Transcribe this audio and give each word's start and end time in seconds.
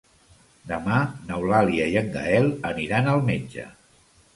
Demà 0.71 0.97
n'Eulàlia 1.29 1.93
i 1.95 2.01
en 2.03 2.11
Gaël 2.19 2.51
aniran 2.75 3.15
al 3.17 3.27
metge. 3.33 3.73